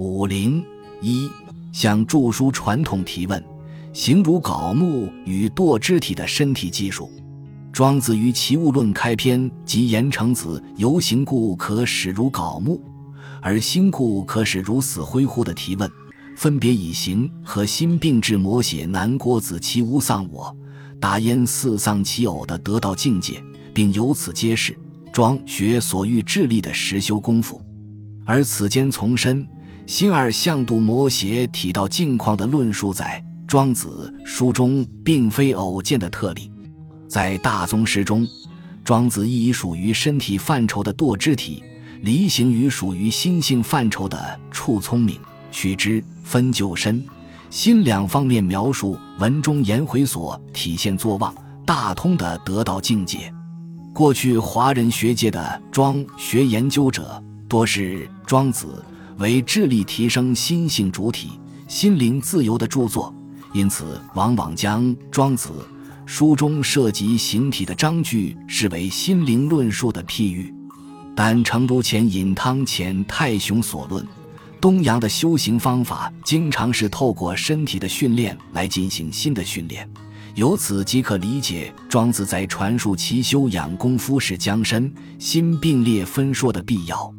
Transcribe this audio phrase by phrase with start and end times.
[0.00, 0.64] 五零
[1.02, 1.28] 一
[1.72, 3.44] 向著书传统提问：
[3.92, 7.12] 形如槁木与堕肢体的身体技术。
[7.70, 12.80] 庄子于《齐物论》开篇即言成子游形故可使如槁木，
[13.42, 15.86] 而心故可使如死灰乎的提问，
[16.34, 20.56] 分别以形和心并置摹写南郭子其无丧我，
[20.98, 23.44] 达焉四丧其偶的得道境界，
[23.74, 24.74] 并由此揭示
[25.12, 27.60] 庄学所欲致力的实修功夫。
[28.24, 29.46] 而此间从身。
[29.90, 36.48] 心二向度摩邪体到境况的论述，在庄子书中并非偶见的特例。
[37.08, 38.24] 在大宗师中，
[38.84, 41.64] 庄子亦以属于身体范畴的堕肢体，
[42.02, 45.18] 离形于属于心性范畴的处聪明，
[45.50, 47.04] 取之分就身
[47.50, 51.34] 心两方面描述文中颜回所体现作望
[51.66, 53.34] 大通的得道境界。
[53.92, 58.84] 过去华人学界的庄学研究者，多是庄子。
[59.20, 61.38] 为致力提升心性主体、
[61.68, 63.14] 心灵自由的著作，
[63.52, 65.50] 因此往往将庄子
[66.06, 70.52] 书中涉及形体的章句视为心灵论述的譬喻。
[71.14, 74.06] 但成都前引汤前太雄所论，
[74.58, 79.86] 东洋的修行方法经常是透过身体的训练来进行心的训练，
[80.34, 87.12] 由此即可理解庄子在传述其修养功夫是将身心并列分说的必要。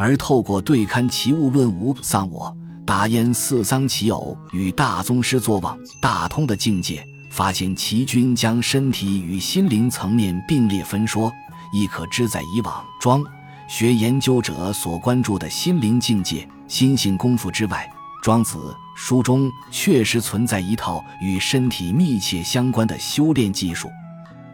[0.00, 2.56] 而透过对勘其物论无丧我，
[2.86, 11.30] 达焉四丧其偶与大宗师作往大通的境界，发现齐君将身体与心灵层面并列分说，
[11.70, 13.22] 亦可知在以往庄
[13.68, 17.86] 学研究者所关注的心灵境界、心性功夫之外，
[18.22, 23.90] 庄子书中确实存在一套与身体密切相关的修炼技术。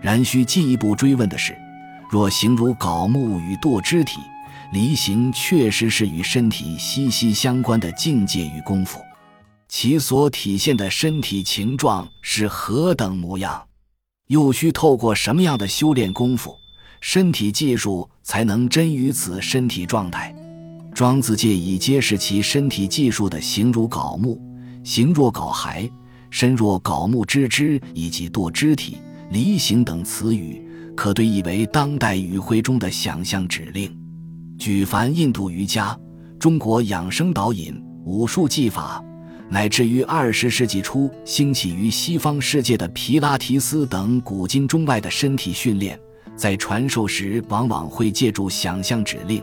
[0.00, 1.56] 然需进一步追问的是，
[2.10, 4.18] 若形如槁木与堕肢体。
[4.72, 9.00] 离形确实是与身体息息相关的境界与功夫，
[9.68, 13.64] 其所体现的身体情状是何等模样，
[14.26, 16.54] 又需透过什么样的修炼功夫、
[17.00, 20.34] 身体技术才能臻于此身体状态？
[20.92, 24.40] 庄子借以揭示其身体技术的形如槁木、
[24.82, 25.90] 形若槁骸、
[26.30, 28.98] 身若槁木之枝以及堕肢体、
[29.30, 30.60] 离形等词语，
[30.96, 34.05] 可对译为当代语汇中的想象指令。
[34.58, 35.98] 举凡印度瑜伽、
[36.38, 39.04] 中国养生导引、武术技法，
[39.48, 45.98] 乃至于二十世纪初兴起于西方世界的皮拉提斯等古今中外的身体训练，
[46.34, 49.42] 在传授时往往会借助想象指令，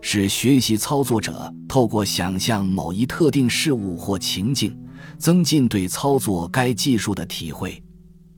[0.00, 4.78] 使学习操作者透过想象某一特定事物或情境，
[5.18, 7.82] 增进对操作该技术的体会。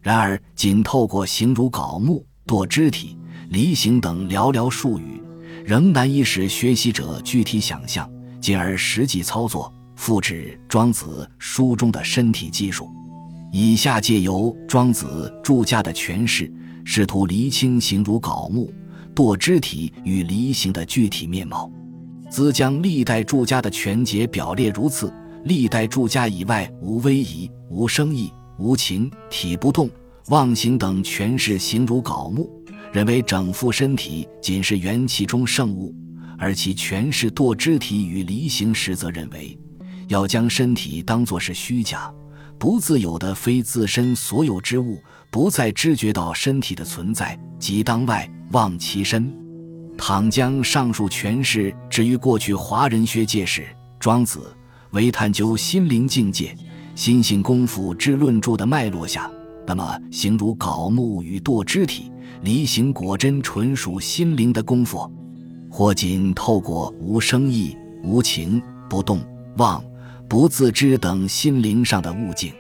[0.01, 3.17] 然而，仅透过形如槁木、堕肢体、
[3.51, 5.23] 离形等寥寥数语。
[5.65, 8.09] 仍难以使学习者具体想象，
[8.39, 12.87] 进而实际操作、复制庄子书中的身体技术。
[13.51, 16.53] 以下借由庄子著家的诠释，
[16.85, 18.71] 试图厘清形如槁木、
[19.15, 21.71] 堕肢体与离形的具体面貌。
[22.29, 25.11] 兹将历代著家的全节表列如次：
[25.45, 29.89] 历代著家以外，无威仪、无声意、无情、体不动、
[30.29, 32.51] 妄形等诠释形如槁木。
[32.95, 35.93] 认为整副身体仅是元气中圣物，
[36.39, 39.59] 而其诠释堕肢体与离形时，则认为
[40.07, 42.09] 要将身体当作是虚假、
[42.57, 49.29] 不自有的非自身所有之物，不再知觉到身体的存在，即当外望其身。
[49.99, 53.67] 倘将上述诠释置于过去华人学界时，
[53.99, 54.57] 庄子
[54.93, 56.57] 为探究心灵境界、
[56.95, 59.29] 心性功夫之论著的脉络下，
[59.67, 62.11] 那么形如槁木与堕肢体。
[62.43, 65.11] 离形果真纯属心灵的功夫，
[65.71, 69.21] 或仅透过无生意、无情、不动、
[69.57, 69.83] 妄、
[70.29, 72.53] 不自知等心灵上的悟境，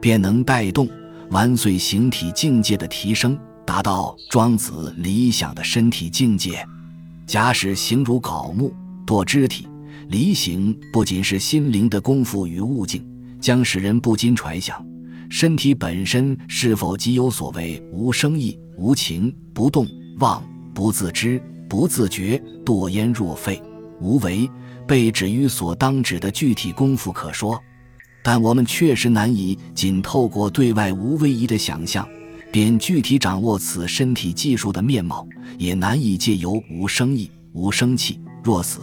[0.00, 0.88] 便能带动
[1.30, 6.66] 完遂形体境界的提升，达到庄子理想的身体境界。
[7.26, 8.72] 假使形如槁木、
[9.06, 9.68] 堕肢体、
[10.08, 13.04] 离形，不仅是心灵的功夫与悟境，
[13.38, 14.82] 将使人不禁揣想。
[15.30, 19.86] 身体本身是否即有所谓无生意、无情、不动、
[20.18, 20.42] 妄、
[20.74, 22.36] 不自知、不自觉、
[22.66, 23.62] 堕焉若废、
[24.00, 24.50] 无为，
[24.88, 27.58] 被指于所当指的具体功夫可说，
[28.24, 32.06] 但我们确实难以仅透过对外无为仪的想象，
[32.50, 35.24] 便具体掌握此身体技术的面貌，
[35.58, 38.80] 也难以借由无生意、无生气、若死、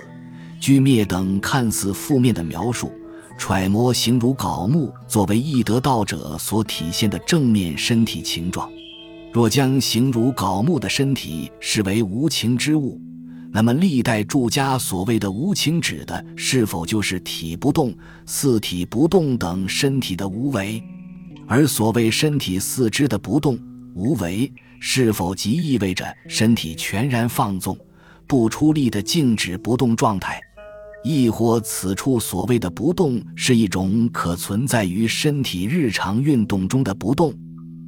[0.61, 2.89] 俱灭等看似负面的描述。
[3.37, 8.69] 揣摩形如槁木作为易得道者所体现的正面身体情状，
[9.31, 12.99] 若将形如槁木的身体视为无情之物，
[13.51, 17.95] 那么历代著家所谓的无情，指的是否就是体不动、
[18.25, 20.83] 四体不动等身体的无为？
[21.47, 23.57] 而所谓身体四肢的不动
[23.93, 27.77] 无为，是否即意味着身体全然放纵、
[28.25, 30.41] 不出力的静止不动状态？
[31.07, 37.33] 亦或此处所谓的不动，是一种可存在于身体日常运动中的不动？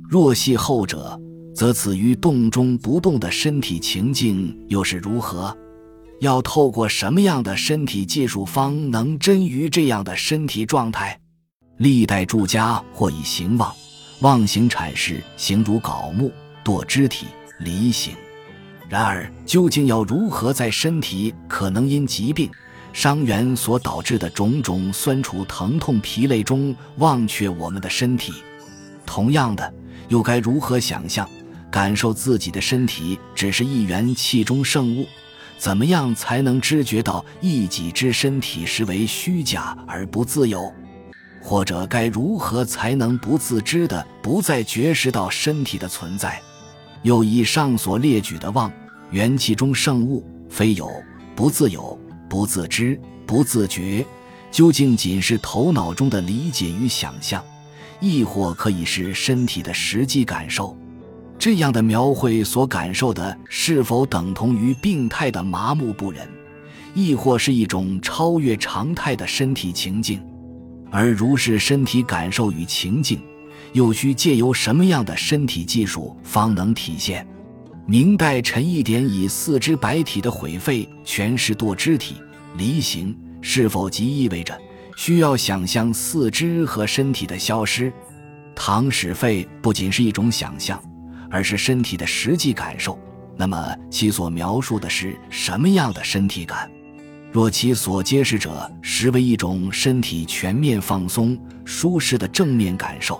[0.09, 1.19] 若系后者，
[1.53, 5.55] 则此于动中不动的身体情境又是如何？
[6.21, 11.19] 要透过什么样的身体技术方能臻于这样的身体状态？
[11.77, 13.73] 历代著家或以形妄，
[14.21, 16.31] 妄形阐释形如槁木，
[16.63, 17.27] 堕肢体
[17.59, 18.13] 离形。
[18.89, 22.49] 然而，究竟要如何在身体可能因疾病、
[23.01, 28.33] 伤员所导致的种种酸楚、疼痛、疲累中忘却我们的身体？
[29.05, 29.73] 同样的，
[30.09, 31.25] 又该如何想象？
[31.71, 35.07] 感受自己的身体只是一元气中圣物，
[35.57, 40.69] 怎么样才能知觉到一己之身体实为虚假而不自由？
[41.41, 46.41] 或者该如何才能不自知的不再觉识到身体的存在？
[47.03, 48.69] 又以上所列举的妄
[49.11, 50.91] 元气中圣物，非有
[51.33, 51.97] 不自有、
[52.29, 54.05] 不自知、不自觉，
[54.51, 57.43] 究竟仅是头脑中的理解与想象，
[57.99, 60.77] 亦或可以是身体的实际感受？
[61.39, 66.27] 这样的描绘所感受的，是否等同于病态的麻木不仁，
[66.93, 70.21] 亦或是一种超越常态的身体情境？
[70.91, 73.21] 而如是身体感受与情境，
[73.73, 77.25] 又需借由什么样的身体技术方能体现？
[77.89, 82.17] 明代陈一典以四肢百体的毁废诠释堕肢体
[82.55, 84.55] 离形，是否即意味着
[84.95, 87.91] 需要想象四肢和身体的消失？
[88.53, 90.79] 唐使废不仅是一种想象。
[91.31, 92.97] 而是身体的实际感受，
[93.35, 96.69] 那么其所描述的是什么样的身体感？
[97.31, 103.19] 若其所揭示者实为一种身体全面放松、舒适的正面感受，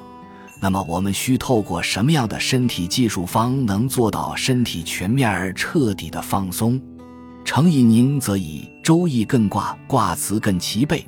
[0.61, 6.79] 那么我们需透过什么样的身体技术方能做到身体全面而彻底的放松？
[7.45, 11.05] 程以宁则以《周易》艮卦卦辞艮其背，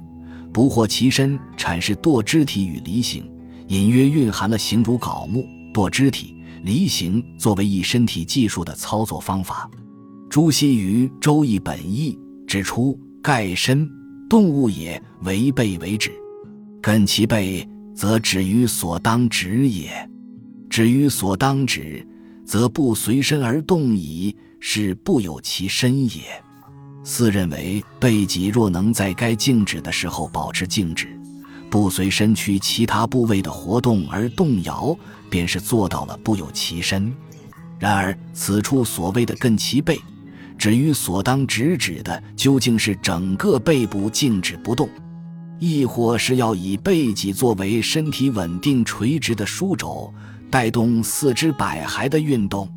[0.53, 3.30] 不惑其身，阐释堕肢体与离形，
[3.68, 6.36] 隐约蕴含了形如槁木、堕肢体。
[6.63, 9.68] 离形作为一身体技术的操作方法，
[10.30, 12.15] 朱熹于《周易本义》
[12.45, 13.89] 指出：“盖身
[14.30, 16.12] 动物也，为背为止。
[16.80, 19.90] 艮其背，则止于所当止也；
[20.70, 22.06] 止于所当止，
[22.46, 26.22] 则不随身而动矣，是不有其身也。”
[27.04, 31.08] 四认为，背脊若能在该静止的时候保持静止。
[31.70, 34.94] 不随身躯其他部位的活动而动摇，
[35.30, 37.12] 便是做到了不有其身。
[37.80, 39.98] 然而，此处所谓的“艮其背”，
[40.60, 44.90] 止于所当止指的，究竟是整个背部静止不动，
[45.62, 50.12] 亦或是要以背脊作为身体稳定垂直的枢轴，
[50.50, 52.68] 带动四肢百骸的运动？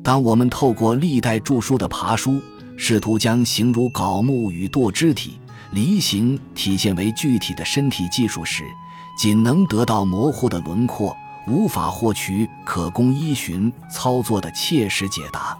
[0.00, 2.40] 当我们透过历代著书的爬书，
[2.76, 5.40] 试图将形如槁木与堕肢体。
[5.72, 8.62] 离形体现为具体的身体技术时，
[9.18, 11.16] 仅能得到模糊的轮廓，
[11.48, 15.58] 无法获取可供依循操作的切实解答。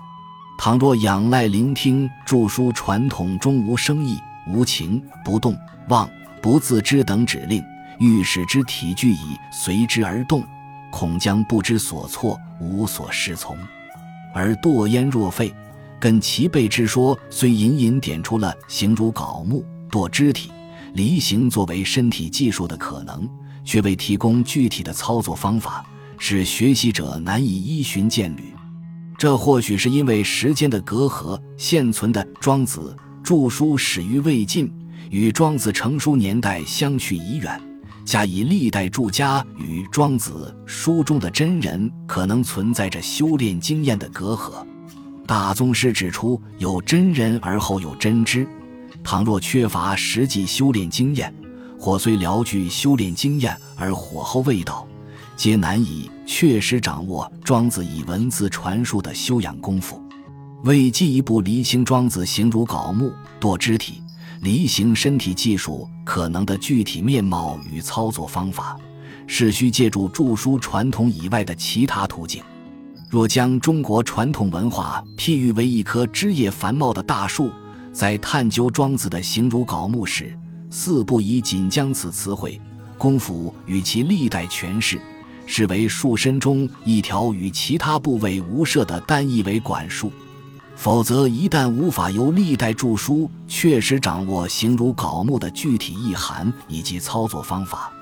[0.57, 5.57] 倘若仰赖聆听著书传统中无生意、无情、不动、
[5.89, 6.09] 妄、
[6.43, 7.63] 不自知等指令，
[7.99, 10.45] 欲使之体具以随之而动，
[10.91, 13.57] 恐将不知所措，无所适从。
[14.35, 15.53] 而堕焉若废，
[15.99, 19.65] 跟其背之说，虽隐隐点出了形如槁木。
[19.91, 20.53] 堕肢体
[20.95, 23.29] 离形作为身体技术的可能，
[23.65, 25.85] 却未提供具体的操作方法，
[26.17, 28.55] 使学习者难以依循见履。
[29.19, 31.39] 这或许是因为时间的隔阂。
[31.57, 34.73] 现存的《庄子》著书始于魏晋，
[35.11, 37.61] 与庄子成书年代相去已远，
[38.05, 44.65] 加以历代著家与《庄子》书中的真人可能存在着修炼经验的隔阂。
[45.27, 48.47] 大宗师指出，有真人而后有真知。
[49.03, 51.35] 倘若缺乏实际修炼经验，
[51.77, 54.87] 或虽聊具修炼经验而火候未到，
[55.37, 60.01] 皆难以确实掌握庄子以文字传述的修养功夫。
[60.63, 64.01] 为进一步厘清庄子形如槁木堕肢体
[64.41, 68.77] 离形身体技术可能的具体面貌与操作方法，
[69.27, 72.43] 是需借助著书传统以外的其他途径。
[73.09, 77.51] 若将中国传统文化譬喻为一棵枝叶繁茂的大树。
[77.93, 80.33] 在探究庄子的形如槁木时，
[80.71, 82.61] 似不宜仅将此词汇
[82.97, 85.01] 功夫与其历代诠释，
[85.45, 90.13] 视为树身中一条与其他部位无涉的单一为管束，
[90.83, 97.93] 否则，一旦无法由历代著书确实掌握形如槁木的具体意涵以及操作方法，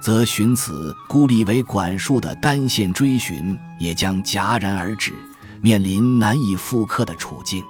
[0.00, 5.12] 则寻此孤立为管束的单线追寻也将戛然而止，
[5.60, 7.62] 面临难以复刻的处境。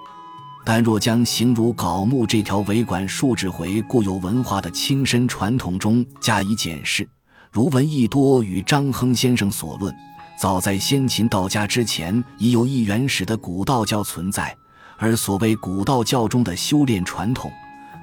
[0.65, 7.09] 但若将形如槁木这条维管束指回固有文化的亲身传统中加以检视，
[7.51, 9.93] 如闻一多与张亨先生所论。
[10.37, 14.57] 早在先秦道家之前，已有一原始的古道教存在。
[14.97, 17.51] 而所谓古道教中的修炼传统，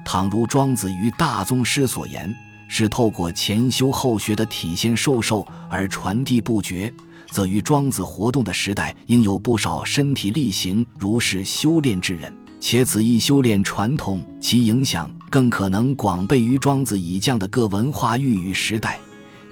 [0.04, 2.34] 倘如庄子于大宗师所言，
[2.68, 6.92] 是透过前修后学的体现授受而传递不绝，
[7.30, 12.32] 则于庄子活动的时代，应有不少身体力行如是修炼之人。
[12.60, 18.98] 且此一修炼传统，其影响更可能广被于庄子以降的各文化域与时代。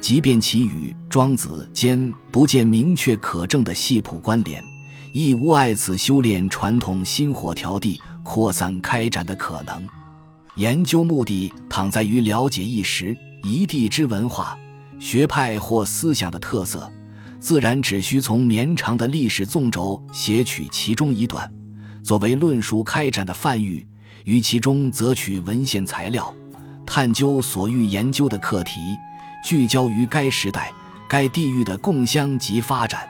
[0.00, 4.64] 即便其与庄子间不见明确可证的系谱关联，
[5.12, 9.87] 亦无碍此修炼传统薪火条地扩散开展的可能。
[10.57, 14.59] 研究目的倘在于了解一时一地之文化、
[14.99, 16.90] 学派或思想的特色，
[17.38, 21.50] 自然只需从绵长的历史纵轴写取其中一段，
[22.02, 23.87] 作为论述开展的范喻；
[24.25, 26.35] 于其中择取文献材料，
[26.87, 28.80] 探究所欲研究的课题。
[29.42, 30.73] 聚焦于该时代、
[31.09, 33.09] 该地域的共襄及发展，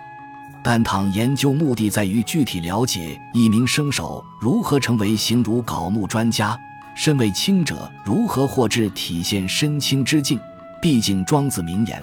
[0.62, 6.58] 但倘研究目的在于具体了解一名生手如何成为形如槁木专家，
[6.94, 10.38] 身为清者如何获至体现身清之境。
[10.80, 12.02] 毕竟庄子名言：“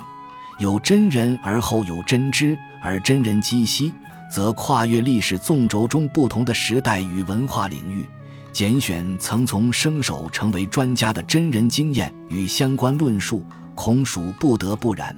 [0.59, 3.91] 有真人而后有真知，而真人积息，
[4.31, 8.05] 则跨越历史纵轴中不同的时代与文化领域，
[8.53, 13.43] 拣选曾从生手成为专家的真人经验与相关论述。”
[13.77, 15.15] 恐属不得不然，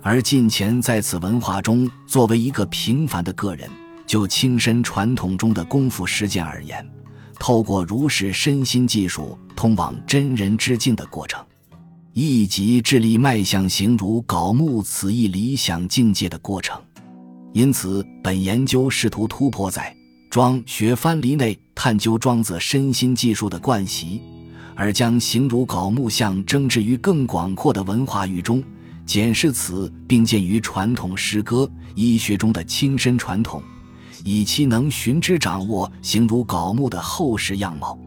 [0.00, 3.70] 而近前在此文化中，作为一个平凡的个人，
[4.06, 6.84] 就亲身传统中的功夫实践而言，
[7.38, 11.44] 透过如是身心技术通往真人之境的过程，
[12.14, 16.80] 亦即致力迈向形如槁木此一理想境界的过程。
[17.52, 19.94] 因此，本研究试图突破在
[20.30, 24.22] 庄学藩篱内探究庄子身心技术的惯习。
[24.74, 28.62] 而将形如槁木像征置于更广阔的文化域中，
[29.04, 33.62] 检视此并见于传统诗歌、医学中的亲身传统，
[34.24, 37.98] 以其能寻之掌握形如槁木的后世样貌。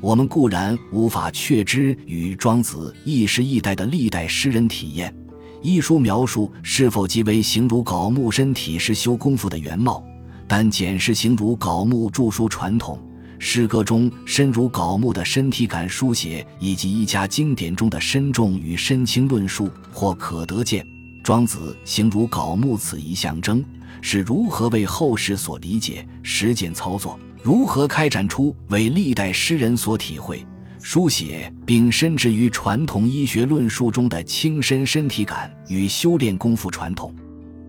[0.00, 5.14] 我们固然无法确知与庄子一时一代的历代诗人体验、
[5.62, 10.04] 医书描述是否即为形如槁木身体是修功夫的原貌，
[10.46, 12.98] 但检视形如槁木著书传统。
[13.38, 20.86] 诗歌中深如槁木的身体感书写，以及一家经典中的深重与深轻论述，或可得见
[21.22, 23.64] 庄子形如槁木此一象征
[24.00, 30.44] 是如何为后世所理解、实践操作，如何开展出为历代诗人所体会、
[30.80, 37.14] 书写并深植于传统医学论述中的亲身身体感与修炼功夫传统。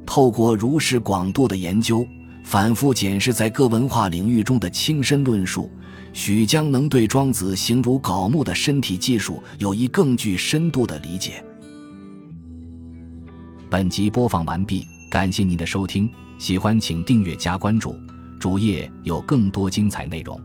[0.06, 2.08] 透过如是广度的研究。
[2.46, 5.68] 反复检视在各文化领域中的亲身论述，
[6.14, 11.44] 许江能对庄子形如槁木的身体技术有一更具深度的理解。
[13.68, 17.96] 本集播放完毕，感谢您的收听，喜欢请订阅加关注，
[18.40, 20.40] 主页有更多精彩内容。